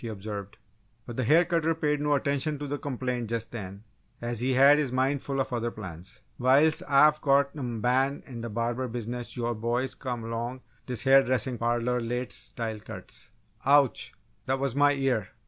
he 0.01 0.07
observed, 0.07 0.57
but 1.05 1.15
the 1.15 1.23
hair 1.23 1.45
cutter 1.45 1.75
paid 1.75 2.01
no 2.01 2.15
attention 2.15 2.57
to 2.57 2.65
the 2.65 2.77
complaint 2.79 3.29
just 3.29 3.51
then 3.51 3.83
as 4.19 4.39
he 4.39 4.53
had 4.53 4.79
his 4.79 4.91
mind 4.91 5.21
full 5.21 5.39
of 5.39 5.53
other 5.53 5.69
plans. 5.69 6.21
"Whiles 6.39 6.81
Ah've 6.87 7.21
got 7.21 7.55
m' 7.55 7.81
ban' 7.81 8.23
in 8.25 8.41
th' 8.41 8.51
barber 8.51 8.87
business 8.87 9.37
all 9.37 9.45
yo' 9.49 9.53
boys 9.53 9.93
come 9.93 10.23
along 10.23 10.61
t' 10.61 10.63
dis 10.87 11.03
ha'r 11.03 11.21
dressin' 11.21 11.59
parloh 11.59 11.99
lates' 11.99 12.33
style 12.33 12.79
cuts!" 12.79 13.29
"Ouch! 13.63 14.15
that 14.47 14.57
was 14.57 14.75
my 14.75 14.93
ear. 14.93 15.29